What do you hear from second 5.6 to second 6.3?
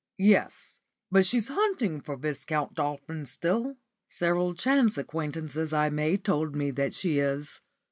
I made